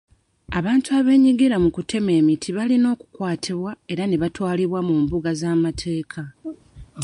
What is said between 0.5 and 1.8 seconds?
Abantu abeenyigira mu